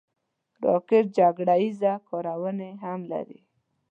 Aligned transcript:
راکټ 0.63 1.05
جګړه 1.17 1.55
ییز 1.61 1.81
کارونې 2.09 2.71
هم 2.83 2.99
لري 3.11 3.39